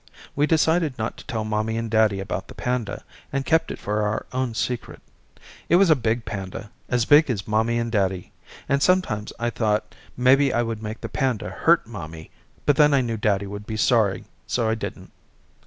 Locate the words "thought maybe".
9.51-10.51